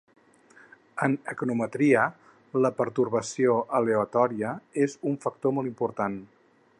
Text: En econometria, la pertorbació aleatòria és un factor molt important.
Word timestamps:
En 1.07 1.17
econometria, 1.33 2.05
la 2.65 2.71
pertorbació 2.79 3.59
aleatòria 3.81 4.55
és 4.87 4.99
un 5.13 5.21
factor 5.27 5.55
molt 5.59 5.73
important. 5.73 6.19